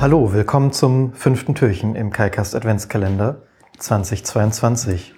[0.00, 3.42] Hallo, willkommen zum fünften Türchen im KaiCast Adventskalender
[3.78, 5.12] 2022.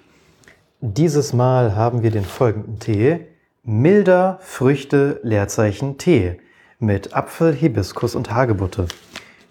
[0.79, 3.27] Dieses Mal haben wir den folgenden Tee.
[3.61, 6.39] Milder Früchte Leerzeichen Tee
[6.79, 8.87] mit Apfel, Hibiskus und Hagebutte.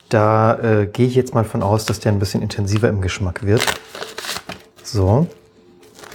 [0.09, 3.47] Da äh, gehe ich jetzt mal von aus, dass der ein bisschen intensiver im Geschmack
[3.47, 3.65] wird.
[4.83, 5.29] So.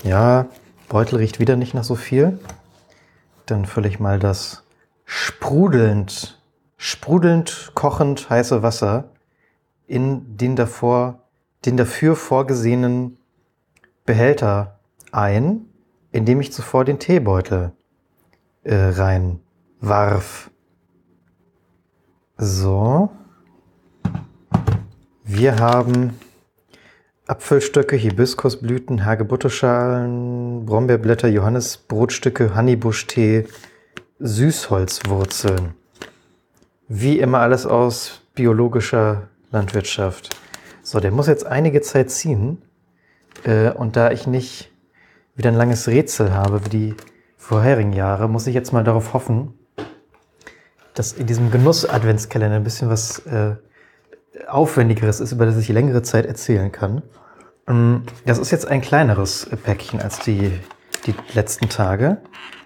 [0.04, 0.48] Ja,
[0.90, 2.38] Beutel riecht wieder nicht nach so viel.
[3.46, 4.64] Dann fülle ich mal das
[5.06, 6.35] sprudelnd,
[6.86, 9.10] sprudelnd kochend heiße Wasser
[9.88, 11.24] in den davor,
[11.66, 13.18] den dafür vorgesehenen
[14.06, 14.80] Behälter
[15.12, 15.66] ein,
[16.12, 17.72] indem ich zuvor den Teebeutel
[18.64, 19.40] äh, rein
[19.82, 20.52] warf.
[22.38, 23.10] So.
[25.24, 26.20] Wir haben
[27.26, 33.48] Apfelstöcke, Hibiskusblüten, Hagebutteschalen, Brombeerblätter, Johannisbrotstücke, Honeybuschtee,
[34.20, 35.74] Süßholzwurzeln.
[36.88, 40.36] Wie immer alles aus biologischer Landwirtschaft.
[40.84, 42.62] So, der muss jetzt einige Zeit ziehen.
[43.44, 44.72] Äh, und da ich nicht
[45.36, 46.96] wieder ein langes Rätsel habe wie die
[47.38, 49.54] vorherigen Jahre, muss ich jetzt mal darauf hoffen,
[50.94, 53.56] dass in diesem Genuss-Adventskalender ein bisschen was äh,
[54.48, 57.02] Aufwendigeres ist, über das ich längere Zeit erzählen kann.
[57.68, 60.52] Ähm, das ist jetzt ein kleineres Päckchen als die,
[61.06, 62.18] die letzten Tage,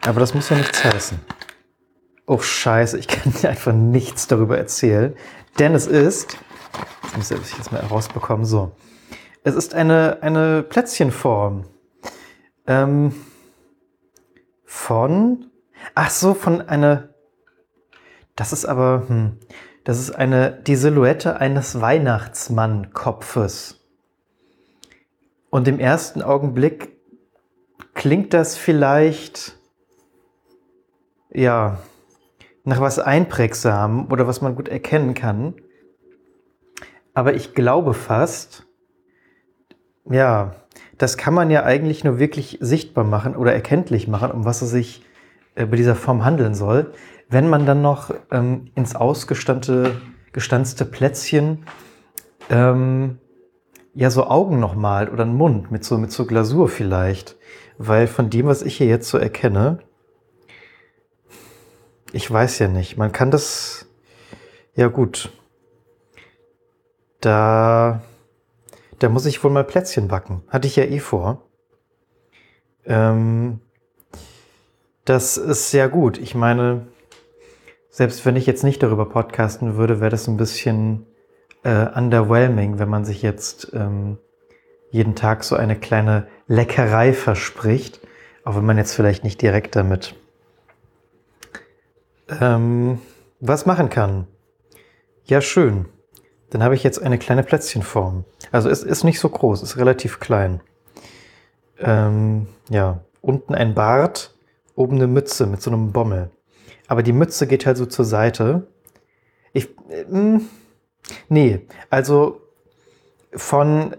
[0.06, 1.20] aber das muss ja nichts heißen.
[2.30, 5.16] Oh Scheiße, ich kann dir einfach nichts darüber erzählen,
[5.58, 6.38] denn es ist,
[7.04, 8.74] jetzt muss ich das mal herausbekommen, so.
[9.44, 11.66] Es ist eine, eine Plätzchenform.
[12.68, 13.16] Ähm,
[14.64, 15.48] von,
[15.96, 17.10] ach so, von einer,
[18.36, 19.40] das ist aber, hm,
[19.84, 23.84] das ist eine, die Silhouette eines Weihnachtsmann-Kopfes.
[25.50, 26.96] Und im ersten Augenblick
[27.96, 29.58] klingt das vielleicht,
[31.32, 31.80] ja,
[32.64, 35.56] nach was einprägsam oder was man gut erkennen kann.
[37.14, 38.68] Aber ich glaube fast,
[40.10, 40.56] ja,
[40.98, 44.70] das kann man ja eigentlich nur wirklich sichtbar machen oder erkenntlich machen, um was es
[44.70, 45.06] sich
[45.56, 46.94] äh, bei dieser Form handeln soll,
[47.30, 49.94] wenn man dann noch ähm, ins ausgestanzte
[50.32, 51.66] gestanzte Plätzchen
[52.50, 53.20] ähm,
[53.94, 57.38] ja so Augen noch malt oder einen Mund mit so, mit so Glasur vielleicht.
[57.78, 59.80] Weil von dem, was ich hier jetzt so erkenne,
[62.14, 63.88] ich weiß ja nicht, man kann das,
[64.76, 65.32] ja gut,
[67.22, 68.02] da,
[69.00, 70.44] da muss ich wohl mal Plätzchen backen.
[70.48, 71.44] Hatte ich ja eh vor.
[72.86, 73.60] Ähm,
[75.06, 76.18] das ist sehr gut.
[76.18, 76.88] Ich meine,
[77.90, 81.06] selbst wenn ich jetzt nicht darüber podcasten würde, wäre das ein bisschen
[81.64, 84.18] äh, underwhelming, wenn man sich jetzt ähm,
[84.92, 88.00] jeden Tag so eine kleine Leckerei verspricht,
[88.44, 90.16] auch wenn man jetzt vielleicht nicht direkt damit
[92.40, 93.00] ähm,
[93.40, 94.28] was machen kann.
[95.26, 95.86] Ja, schön.
[96.50, 98.26] Dann habe ich jetzt eine kleine Plätzchenform.
[98.52, 100.62] Also es ist nicht so groß, ist relativ klein.
[101.80, 104.34] Ähm, ja, unten ein Bart,
[104.76, 106.32] oben eine Mütze mit so einem Bommel.
[106.88, 108.68] Aber die Mütze geht halt so zur Seite.
[109.54, 110.40] Ich, äh,
[111.30, 112.42] nee, also
[113.34, 113.96] von,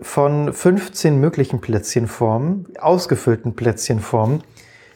[0.00, 4.42] von 15 möglichen Plätzchenformen, ausgefüllten Plätzchenformen,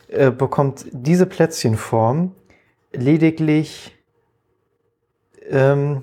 [0.09, 2.33] äh, bekommt diese Plätzchenform
[2.95, 3.97] lediglich,
[5.49, 6.03] ähm,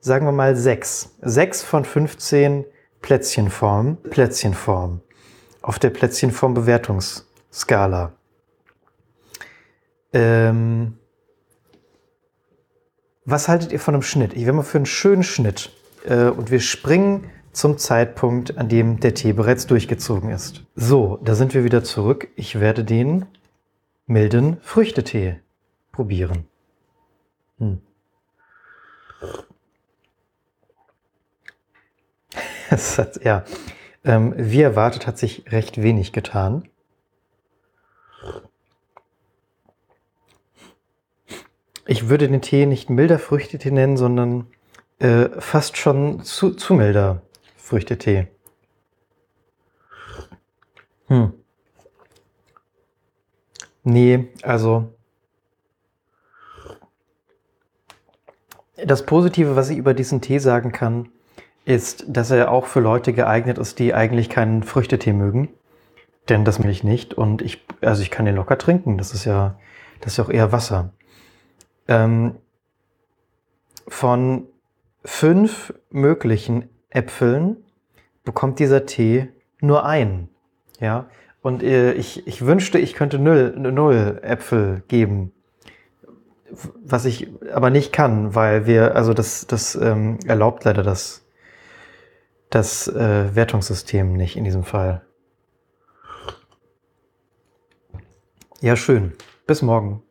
[0.00, 1.14] sagen wir mal, sechs.
[1.20, 2.64] Sechs von 15
[3.00, 5.02] Plätzchenformen, Plätzchenform
[5.62, 8.14] auf der Plätzchenform-Bewertungsskala.
[10.12, 10.98] Ähm,
[13.24, 14.34] was haltet ihr von einem Schnitt?
[14.34, 15.70] Ich wäre mal für einen schönen Schnitt.
[16.04, 20.64] Äh, und wir springen zum Zeitpunkt, an dem der Tee bereits durchgezogen ist.
[20.74, 22.28] So, da sind wir wieder zurück.
[22.36, 23.26] Ich werde den
[24.06, 25.40] milden Früchtetee
[26.00, 26.48] probieren.
[27.58, 27.82] Hm.
[32.70, 33.44] Hat, ja,
[34.02, 36.66] ähm, wie erwartet hat sich recht wenig getan.
[41.86, 44.46] Ich würde den Tee nicht milder Früchtetee nennen, sondern
[45.00, 47.20] äh, fast schon zu, zu milder
[47.58, 48.28] Früchtetee.
[51.08, 51.34] Hm.
[53.82, 54.94] Nee, also
[58.90, 61.08] das Positive, was ich über diesen Tee sagen kann,
[61.64, 65.48] ist, dass er auch für Leute geeignet ist, die eigentlich keinen Früchtetee mögen.
[66.28, 67.14] Denn das will ich nicht.
[67.14, 68.98] Und ich, also ich kann den locker trinken.
[68.98, 69.58] Das ist ja,
[70.00, 70.92] das ist ja auch eher Wasser.
[71.86, 72.36] Ähm,
[73.86, 74.46] von
[75.04, 77.58] fünf möglichen Äpfeln
[78.24, 79.28] bekommt dieser Tee
[79.60, 80.28] nur einen.
[80.80, 81.06] Ja,
[81.42, 85.32] und äh, ich, ich wünschte, ich könnte null, null Äpfel geben.
[86.84, 91.24] Was ich aber nicht kann, weil wir, also das, das ähm, erlaubt leider das,
[92.50, 95.02] das äh, Wertungssystem nicht in diesem Fall.
[98.60, 99.12] Ja, schön.
[99.46, 100.02] Bis morgen.